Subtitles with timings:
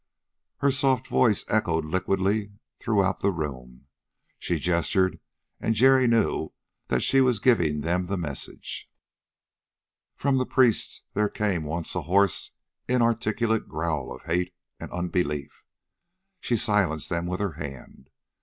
[0.61, 3.85] Her soft voice echoed liquidly throughout the room.
[4.39, 5.19] She gestured,
[5.59, 6.53] and Jerry knew
[6.87, 8.89] that she was giving them the message.
[10.15, 12.49] From the priests there came once a hoarse,
[12.87, 15.61] inarticulate growl of hate and unbelief.
[16.39, 18.09] She silenced them with her hand.